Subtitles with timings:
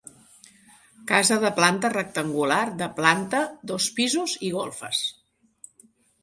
[1.11, 5.05] Casa de planta rectangular de planta, dos pisos i golfes.